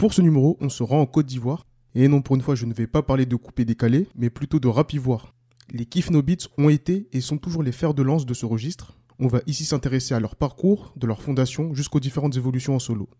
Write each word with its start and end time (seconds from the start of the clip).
Pour 0.00 0.14
ce 0.14 0.22
numéro, 0.22 0.56
on 0.62 0.70
se 0.70 0.82
rend 0.82 1.02
en 1.02 1.04
Côte 1.04 1.26
d'Ivoire. 1.26 1.66
Et 1.94 2.08
non, 2.08 2.22
pour 2.22 2.34
une 2.34 2.40
fois, 2.40 2.54
je 2.54 2.64
ne 2.64 2.72
vais 2.72 2.86
pas 2.86 3.02
parler 3.02 3.26
de 3.26 3.36
coupé 3.36 3.66
décalé, 3.66 4.08
mais 4.16 4.30
plutôt 4.30 4.58
de 4.58 4.66
rap 4.66 4.94
ivoire. 4.94 5.34
Les 5.74 5.84
Kif 5.84 6.08
No 6.08 6.22
Beats 6.22 6.48
ont 6.56 6.70
été 6.70 7.06
et 7.12 7.20
sont 7.20 7.36
toujours 7.36 7.62
les 7.62 7.70
fers 7.70 7.92
de 7.92 8.02
lance 8.02 8.24
de 8.24 8.32
ce 8.32 8.46
registre. 8.46 8.96
On 9.18 9.26
va 9.26 9.42
ici 9.46 9.66
s'intéresser 9.66 10.14
à 10.14 10.20
leur 10.20 10.36
parcours, 10.36 10.94
de 10.96 11.06
leur 11.06 11.20
fondation 11.20 11.74
jusqu'aux 11.74 12.00
différentes 12.00 12.34
évolutions 12.34 12.74
en 12.74 12.78
solo. 12.78 13.10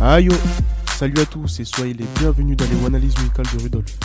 Aïe 0.00 0.28
Salut 0.86 1.18
à 1.18 1.26
tous 1.26 1.58
et 1.58 1.64
soyez 1.64 1.94
les 1.94 2.06
bienvenus 2.20 2.56
dans 2.56 2.66
les 2.66 2.86
analyses 2.86 3.18
musicales 3.18 3.46
de 3.56 3.60
Rudolf. 3.60 3.98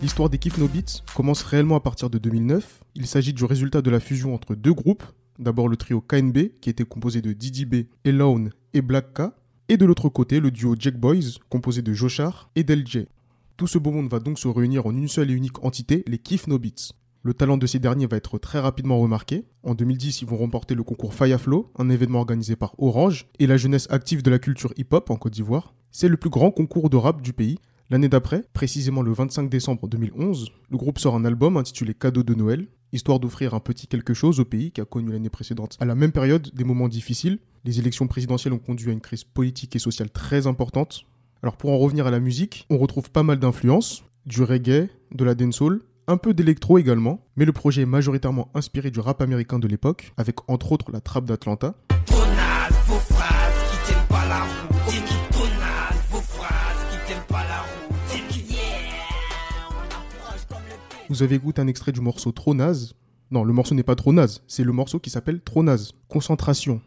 L'histoire 0.00 0.30
des 0.30 0.38
Kif 0.38 0.56
No 0.56 0.68
Beats 0.68 1.02
commence 1.14 1.42
réellement 1.42 1.76
à 1.76 1.80
partir 1.80 2.08
de 2.08 2.16
2009. 2.16 2.82
Il 2.94 3.06
s'agit 3.06 3.34
du 3.34 3.44
résultat 3.44 3.82
de 3.82 3.90
la 3.90 4.00
fusion 4.00 4.34
entre 4.34 4.54
deux 4.54 4.72
groupes. 4.72 5.04
D'abord 5.38 5.68
le 5.68 5.76
trio 5.76 6.00
KNB, 6.00 6.52
qui 6.60 6.70
était 6.70 6.84
composé 6.84 7.20
de 7.20 7.32
Didi 7.32 7.64
B, 7.64 7.86
Elone 8.04 8.50
et 8.72 8.82
Black 8.82 9.14
K. 9.14 9.22
Et 9.68 9.76
de 9.76 9.84
l'autre 9.84 10.08
côté, 10.08 10.40
le 10.40 10.50
duo 10.50 10.76
Jack 10.78 10.98
Boys, 10.98 11.38
composé 11.48 11.82
de 11.82 11.92
Joshar 11.92 12.50
et 12.54 12.64
Del 12.64 12.86
J. 12.86 13.06
Tout 13.56 13.66
ce 13.66 13.78
beau 13.78 13.90
monde 13.90 14.10
va 14.10 14.20
donc 14.20 14.38
se 14.38 14.48
réunir 14.48 14.86
en 14.86 14.94
une 14.94 15.08
seule 15.08 15.30
et 15.30 15.34
unique 15.34 15.64
entité, 15.64 16.04
les 16.06 16.18
Kif 16.18 16.46
No. 16.46 16.60
Le 17.22 17.34
talent 17.34 17.56
de 17.56 17.66
ces 17.66 17.78
derniers 17.78 18.06
va 18.06 18.18
être 18.18 18.38
très 18.38 18.60
rapidement 18.60 18.98
remarqué. 18.98 19.44
En 19.62 19.74
2010, 19.74 20.22
ils 20.22 20.28
vont 20.28 20.36
remporter 20.36 20.74
le 20.74 20.82
concours 20.82 21.14
Flow, 21.14 21.72
un 21.78 21.88
événement 21.88 22.18
organisé 22.18 22.54
par 22.54 22.74
Orange 22.78 23.26
et 23.38 23.46
la 23.46 23.56
jeunesse 23.56 23.86
active 23.90 24.22
de 24.22 24.30
la 24.30 24.38
culture 24.38 24.74
hip-hop 24.76 25.08
en 25.08 25.16
Côte 25.16 25.32
d'Ivoire. 25.32 25.74
C'est 25.90 26.08
le 26.08 26.16
plus 26.16 26.30
grand 26.30 26.50
concours 26.50 26.90
de 26.90 26.96
rap 26.96 27.22
du 27.22 27.32
pays 27.32 27.58
L'année 27.90 28.08
d'après, 28.08 28.42
précisément 28.54 29.02
le 29.02 29.12
25 29.12 29.50
décembre 29.50 29.88
2011, 29.88 30.50
le 30.70 30.76
groupe 30.76 30.98
sort 30.98 31.16
un 31.16 31.24
album 31.26 31.58
intitulé 31.58 31.92
Cadeau 31.92 32.22
de 32.22 32.34
Noël, 32.34 32.66
histoire 32.94 33.20
d'offrir 33.20 33.54
un 33.54 33.60
petit 33.60 33.86
quelque 33.86 34.14
chose 34.14 34.40
au 34.40 34.44
pays 34.44 34.70
qui 34.70 34.80
a 34.80 34.84
connu 34.84 35.12
l'année 35.12 35.28
précédente. 35.28 35.76
À 35.80 35.84
la 35.84 35.94
même 35.94 36.12
période, 36.12 36.50
des 36.54 36.64
moments 36.64 36.88
difficiles, 36.88 37.38
les 37.64 37.78
élections 37.78 38.06
présidentielles 38.06 38.54
ont 38.54 38.58
conduit 38.58 38.90
à 38.90 38.92
une 38.92 39.00
crise 39.00 39.24
politique 39.24 39.74
et 39.76 39.78
sociale 39.78 40.10
très 40.10 40.46
importante. 40.46 41.04
Alors 41.42 41.56
pour 41.56 41.70
en 41.70 41.78
revenir 41.78 42.06
à 42.06 42.10
la 42.10 42.20
musique, 42.20 42.66
on 42.70 42.78
retrouve 42.78 43.10
pas 43.10 43.22
mal 43.22 43.38
d'influences, 43.38 44.04
du 44.26 44.42
reggae, 44.42 44.88
de 45.12 45.24
la 45.24 45.34
dancehall, 45.34 45.80
un 46.06 46.16
peu 46.16 46.34
d'électro 46.34 46.78
également, 46.78 47.20
mais 47.36 47.44
le 47.44 47.52
projet 47.52 47.82
est 47.82 47.86
majoritairement 47.86 48.48
inspiré 48.54 48.90
du 48.90 49.00
rap 49.00 49.20
américain 49.20 49.58
de 49.58 49.66
l'époque, 49.66 50.12
avec 50.16 50.36
entre 50.48 50.72
autres 50.72 50.92
la 50.92 51.00
trappe 51.00 51.24
d'Atlanta. 51.24 51.74
Vous 61.10 61.22
avez 61.22 61.34
écouté 61.34 61.60
un 61.60 61.66
extrait 61.66 61.92
du 61.92 62.00
morceau 62.00 62.32
Trop 62.32 62.54
naze? 62.54 62.94
Non, 63.30 63.44
le 63.44 63.52
morceau 63.52 63.74
n'est 63.74 63.82
pas 63.82 63.94
trop 63.94 64.14
naze, 64.14 64.42
c'est 64.46 64.64
le 64.64 64.72
morceau 64.72 64.98
qui 64.98 65.10
s'appelle 65.10 65.42
Trop 65.42 65.62
Concentration. 66.08 66.80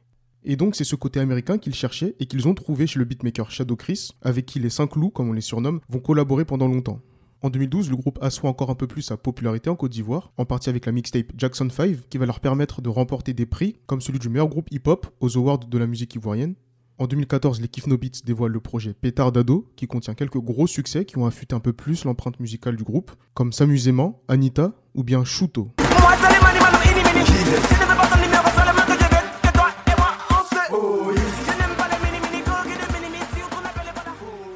Et 0.44 0.56
donc 0.56 0.76
c'est 0.76 0.84
ce 0.84 0.96
côté 0.96 1.20
américain 1.20 1.60
qu'ils 1.60 1.76
cherchaient 1.76 2.16
et 2.20 2.26
qu'ils 2.26 2.48
ont 2.48 2.56
trouvé 2.56 2.88
chez 2.88 2.98
le 2.98 3.06
beatmaker 3.06 3.52
Shadow 3.52 3.76
Chris, 3.76 4.10
avec 4.24 4.48
qui 4.48 4.60
les 4.60 4.72
5 4.72 4.96
loups, 4.96 5.12
comme 5.12 5.30
on 5.30 5.34
les 5.34 5.42
surnomme, 5.42 5.82
vont 5.88 6.00
collaborer 6.00 6.46
pendant 6.46 6.68
longtemps. 6.68 7.00
En 7.44 7.52
2012, 7.52 7.92
le 7.92 7.96
groupe 7.96 8.18
assoit 8.24 8.50
encore 8.50 8.72
un 8.72 8.76
peu 8.76 8.88
plus 8.88 9.04
sa 9.04 9.18
popularité 9.18 9.70
en 9.70 9.76
Côte 9.76 9.92
d'Ivoire, 9.92 10.32
en 10.38 10.46
partie 10.46 10.70
avec 10.70 10.88
la 10.88 10.92
mixtape 10.92 11.34
Jackson 11.38 11.70
5, 11.70 12.10
qui 12.10 12.18
va 12.18 12.26
leur 12.26 12.40
permettre 12.40 12.82
de 12.82 12.90
remporter 12.90 13.34
des 13.34 13.46
prix 13.46 13.76
comme 13.86 14.02
celui 14.02 14.18
du 14.18 14.30
meilleur 14.30 14.48
groupe 14.48 14.72
hip-hop 14.72 15.06
aux 15.20 15.38
Awards 15.38 15.60
de 15.60 15.78
la 15.78 15.86
musique 15.86 16.16
ivoirienne, 16.16 16.56
en 17.00 17.06
2014, 17.06 17.62
les 17.62 17.70
No 17.86 17.98
Beats 17.98 18.22
dévoilent 18.26 18.52
le 18.52 18.60
projet 18.60 18.94
Pétard 18.94 19.32
d'ado, 19.32 19.72
qui 19.76 19.86
contient 19.86 20.16
quelques 20.16 20.40
gros 20.40 20.66
succès 20.66 21.06
qui 21.06 21.18
ont 21.20 21.28
affûté 21.28 21.54
un 21.54 21.60
peu 21.60 21.72
plus 21.72 22.06
l'empreinte 22.06 22.40
musicale 22.40 22.76
du 22.76 22.84
groupe, 22.84 23.12
comme 23.36 23.54
S'amusément, 23.54 24.24
Anita 24.28 24.74
ou 24.96 25.04
bien 25.04 25.24
Shuto. 25.24 25.70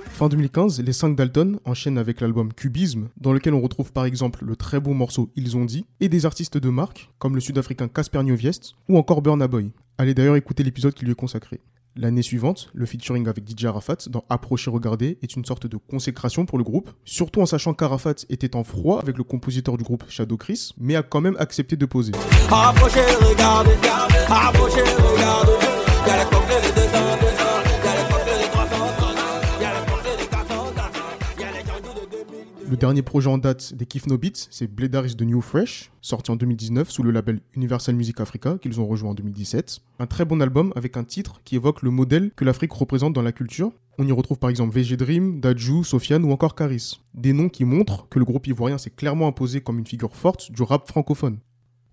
Fin 0.09 0.30
2015, 0.30 0.81
les 0.81 0.94
5 0.94 1.16
Dalton 1.16 1.59
enchaînent 1.66 1.98
avec 1.98 2.22
l'album 2.22 2.53
Cubisme, 2.53 3.10
dans 3.17 3.33
lequel 3.33 3.54
on 3.54 3.61
retrouve 3.61 3.92
par 3.92 4.05
exemple 4.05 4.45
le 4.45 4.55
très 4.55 4.80
beau 4.80 4.94
morceau 4.94 5.32
Ils 5.36 5.58
ont 5.58 5.65
dit, 5.65 5.86
et 5.99 6.10
des 6.10 6.26
artistes 6.26 6.58
de 6.58 6.70
marque, 6.70 7.11
comme 7.20 7.36
le 7.36 7.42
sud-africain 7.42 7.88
Casper 7.88 8.23
Nyoviest 8.23 8.73
ou 8.89 8.98
encore 8.98 9.21
Burna 9.21 9.48
Boy. 9.48 9.71
Allez 9.98 10.14
d'ailleurs 10.14 10.36
écouter 10.36 10.64
l'épisode 10.64 10.94
qui 10.94 11.05
lui 11.05 11.11
est 11.11 11.15
consacré. 11.15 11.61
L'année 11.97 12.21
suivante, 12.21 12.69
le 12.73 12.85
featuring 12.85 13.27
avec 13.27 13.43
DJ 13.45 13.65
Arafat 13.65 13.97
dans 14.07 14.23
Approcher 14.29 14.71
Regarder 14.71 15.17
est 15.21 15.35
une 15.35 15.43
sorte 15.43 15.67
de 15.67 15.75
consécration 15.75 16.45
pour 16.45 16.57
le 16.57 16.63
groupe, 16.63 16.89
surtout 17.03 17.41
en 17.41 17.45
sachant 17.45 17.73
qu'Arafat 17.73 18.15
était 18.29 18.55
en 18.55 18.63
froid 18.63 19.02
avec 19.02 19.17
le 19.17 19.25
compositeur 19.25 19.77
du 19.77 19.83
groupe 19.83 20.05
Shadow 20.07 20.37
Chris, 20.37 20.71
mais 20.77 20.95
a 20.95 21.03
quand 21.03 21.19
même 21.19 21.35
accepté 21.37 21.75
de 21.75 21.85
poser. 21.85 22.13
Le 32.71 32.77
dernier 32.77 33.02
projet 33.02 33.27
en 33.27 33.37
date 33.37 33.73
des 33.73 33.86
Kif 33.86 34.08
No 34.08 34.17
Beats, 34.17 34.48
c'est 34.49 34.65
Bledaris 34.65 35.15
de 35.15 35.26
New 35.26 35.42
Fresh, 35.42 35.92
sorti 35.99 36.32
en 36.32 36.37
2019 36.37 36.89
sous 36.89 37.04
le 37.04 37.11
label 37.11 37.42
Universal 37.54 37.95
Music 37.95 38.21
Africa, 38.21 38.58
qu'ils 38.61 38.80
ont 38.80 38.87
rejoint 38.87 39.09
en 39.09 39.14
2017. 39.14 39.82
Un 39.99 40.08
très 40.08 40.23
bon 40.23 40.42
album 40.42 40.71
avec 40.77 40.95
un 40.95 41.04
titre 41.04 41.42
qui 41.43 41.58
évoque 41.58 41.82
le 41.82 41.92
modèle 41.92 42.32
que 42.33 42.45
l'Afrique 42.45 42.71
représente 42.71 43.11
dans 43.11 43.23
la 43.23 43.33
culture. 43.33 43.73
On 43.98 44.08
y 44.08 44.14
retrouve 44.14 44.39
par 44.39 44.49
exemple 44.49 44.73
VG 44.73 44.95
Dream, 44.95 45.42
Dajou, 45.42 45.83
Sofiane 45.83 46.23
ou 46.23 46.32
encore 46.32 46.55
Caris. 46.55 47.02
Des 47.14 47.33
noms 47.33 47.49
qui 47.49 47.65
montrent 47.65 48.08
que 48.08 48.20
le 48.20 48.23
groupe 48.23 48.48
ivoirien 48.48 48.77
s'est 48.77 48.89
clairement 48.89 49.27
imposé 49.27 49.59
comme 49.59 49.77
une 49.77 49.86
figure 49.86 50.15
forte 50.15 50.49
du 50.53 50.64
rap 50.64 50.88
francophone. 50.88 51.39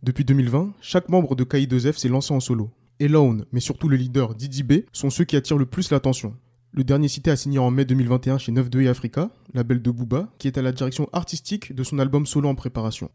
Depuis 0.05 0.25
2020, 0.25 0.75
chaque 0.81 1.09
membre 1.09 1.34
de 1.34 1.43
KI2F 1.43 1.99
s'est 1.99 2.09
lancé 2.09 2.33
en 2.33 2.39
solo. 2.39 2.71
Elone, 3.00 3.47
mais 3.50 3.59
surtout 3.59 3.89
le 3.89 3.97
leader 3.97 4.33
Didi 4.37 4.62
B, 4.62 4.75
sont 4.93 5.10
ceux 5.10 5.25
qui 5.25 5.34
attirent 5.34 5.59
le 5.59 5.66
plus 5.66 5.91
l'attention. 5.91 6.37
Le 6.73 6.84
dernier 6.84 7.09
cité 7.09 7.31
a 7.31 7.37
signé 7.37 7.59
en 7.59 7.71
mai 7.71 7.87
2021 7.87 8.39
chez 8.39 8.53
9 8.53 8.69
et 8.81 8.89
Africa, 8.89 9.31
label 9.55 9.81
de 9.81 9.91
Booba, 9.91 10.29
qui 10.39 10.49
est 10.49 10.59
à 10.59 10.62
la 10.62 10.71
direction 10.71 11.09
artistique 11.12 11.75
de 11.75 11.83
son 11.83 11.99
album 11.99 12.27
solo 12.27 12.49
en 12.49 12.55
préparation. 12.55 13.11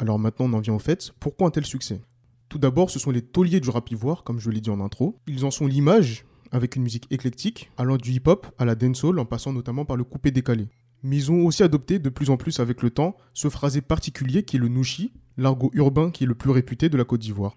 Alors 0.00 0.18
maintenant 0.18 0.46
on 0.46 0.54
en 0.54 0.60
vient 0.60 0.74
au 0.74 0.80
fait, 0.80 1.12
pourquoi 1.20 1.46
un 1.46 1.50
tel 1.50 1.64
succès? 1.64 2.00
Tout 2.48 2.58
d'abord, 2.58 2.90
ce 2.90 2.98
sont 2.98 3.12
les 3.12 3.22
tauliers 3.22 3.60
du 3.60 3.70
rap 3.70 3.90
ivoire, 3.90 4.24
comme 4.24 4.40
je 4.40 4.50
l'ai 4.50 4.60
dit 4.60 4.70
en 4.70 4.80
intro. 4.80 5.18
Ils 5.28 5.44
en 5.44 5.50
sont 5.50 5.66
l'image, 5.66 6.24
avec 6.50 6.76
une 6.76 6.82
musique 6.82 7.06
éclectique, 7.10 7.70
allant 7.78 7.96
du 7.96 8.10
hip-hop 8.10 8.46
à 8.58 8.64
la 8.64 8.74
dancehall, 8.74 9.18
en 9.18 9.24
passant 9.24 9.52
notamment 9.52 9.84
par 9.84 9.96
le 9.96 10.04
coupé 10.04 10.30
décalé. 10.30 10.68
Mais 11.04 11.16
ils 11.16 11.30
ont 11.30 11.46
aussi 11.46 11.62
adopté 11.62 11.98
de 11.98 12.08
plus 12.08 12.30
en 12.30 12.36
plus 12.36 12.60
avec 12.60 12.82
le 12.82 12.90
temps 12.90 13.16
ce 13.34 13.48
phrasé 13.48 13.82
particulier 13.82 14.42
qui 14.42 14.56
est 14.56 14.60
le 14.60 14.68
nushi, 14.68 15.12
l'argot 15.36 15.70
urbain 15.74 16.10
qui 16.10 16.24
est 16.24 16.26
le 16.26 16.34
plus 16.34 16.50
réputé 16.50 16.88
de 16.88 16.96
la 16.96 17.04
Côte 17.04 17.20
d'Ivoire. 17.20 17.56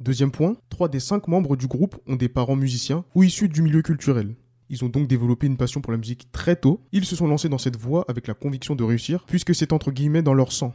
Deuxième 0.00 0.32
point, 0.32 0.56
trois 0.70 0.88
des 0.88 1.00
cinq 1.00 1.28
membres 1.28 1.56
du 1.56 1.66
groupe 1.66 1.96
ont 2.06 2.16
des 2.16 2.28
parents 2.28 2.56
musiciens 2.56 3.04
ou 3.14 3.22
issus 3.22 3.48
du 3.48 3.62
milieu 3.62 3.80
culturel. 3.80 4.34
Ils 4.68 4.84
ont 4.84 4.88
donc 4.88 5.06
développé 5.06 5.46
une 5.46 5.56
passion 5.56 5.80
pour 5.80 5.92
la 5.92 5.98
musique 5.98 6.32
très 6.32 6.56
tôt. 6.56 6.80
Ils 6.92 7.04
se 7.04 7.14
sont 7.14 7.28
lancés 7.28 7.48
dans 7.48 7.58
cette 7.58 7.78
voie 7.78 8.04
avec 8.08 8.26
la 8.26 8.34
conviction 8.34 8.74
de 8.74 8.82
réussir, 8.82 9.24
puisque 9.26 9.54
c'est 9.54 9.72
entre 9.72 9.92
guillemets 9.92 10.22
dans 10.22 10.34
leur 10.34 10.52
sang. 10.52 10.74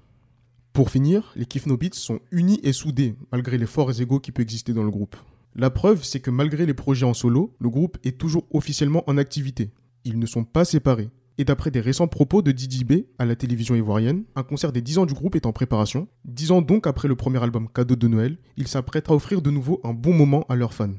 Pour 0.72 0.90
finir, 0.90 1.34
les 1.36 1.46
Kif 1.46 1.66
No 1.66 1.76
Beats 1.76 1.90
sont 1.94 2.20
unis 2.32 2.60
et 2.64 2.72
soudés, 2.72 3.16
malgré 3.32 3.58
les 3.58 3.66
forts 3.66 4.00
égaux 4.00 4.20
qui 4.20 4.32
peuvent 4.32 4.44
exister 4.44 4.74
dans 4.74 4.84
le 4.84 4.92
groupe. 4.92 5.18
La 5.56 5.70
preuve, 5.70 6.04
c'est 6.04 6.20
que 6.20 6.30
malgré 6.30 6.66
les 6.66 6.74
projets 6.74 7.06
en 7.06 7.14
solo, 7.14 7.54
le 7.60 7.70
groupe 7.70 7.98
est 8.06 8.18
toujours 8.18 8.46
officiellement 8.52 9.04
en 9.08 9.18
activité. 9.18 9.72
Ils 10.06 10.20
ne 10.20 10.28
sont 10.28 10.46
pas 10.46 10.64
séparés. 10.64 11.10
Et 11.40 11.46
d'après 11.46 11.72
des 11.72 11.80
récents 11.80 12.10
propos 12.10 12.42
de 12.42 12.52
Didi 12.52 12.84
B 12.84 13.06
à 13.18 13.24
la 13.24 13.34
télévision 13.34 13.74
ivoirienne, 13.74 14.26
un 14.36 14.44
concert 14.44 14.74
des 14.74 14.82
10 14.82 14.98
ans 14.98 15.06
du 15.06 15.14
groupe 15.14 15.38
est 15.38 15.46
en 15.46 15.54
préparation. 15.54 16.10
10 16.26 16.52
ans 16.52 16.62
donc 16.62 16.86
après 16.86 17.08
le 17.08 17.16
premier 17.16 17.42
album 17.42 17.70
Cadeau 17.74 17.96
de 17.96 18.08
Noël, 18.10 18.38
ils 18.58 18.68
s'apprêtent 18.68 19.10
à 19.10 19.14
offrir 19.14 19.42
de 19.42 19.50
nouveau 19.50 19.80
un 19.86 19.94
bon 19.94 20.14
moment 20.14 20.46
à 20.50 20.58
leurs 20.58 20.74
fans. 20.74 20.92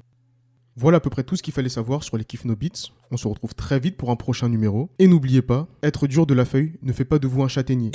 Voilà 0.76 0.96
à 0.96 1.00
peu 1.00 1.10
près 1.10 1.24
tout 1.24 1.36
ce 1.36 1.42
qu'il 1.42 1.52
fallait 1.52 1.68
savoir 1.68 2.02
sur 2.02 2.16
les 2.16 2.24
Kiff 2.24 2.46
No 2.46 2.56
Beats. 2.56 2.88
On 3.10 3.18
se 3.18 3.28
retrouve 3.28 3.54
très 3.54 3.78
vite 3.78 3.98
pour 3.98 4.10
un 4.10 4.16
prochain 4.16 4.48
numéro. 4.48 4.88
Et 4.98 5.08
n'oubliez 5.08 5.42
pas, 5.42 5.68
être 5.82 6.06
dur 6.06 6.24
de 6.24 6.32
la 6.32 6.46
feuille 6.46 6.72
ne 6.80 6.94
fait 6.94 7.04
pas 7.04 7.18
de 7.18 7.26
vous 7.26 7.42
un 7.42 7.48
châtaignier. 7.48 7.90